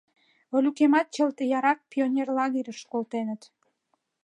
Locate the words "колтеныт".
2.91-3.41